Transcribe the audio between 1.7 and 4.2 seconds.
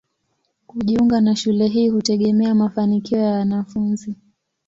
hutegemea mafanikio ya mwanafunzi.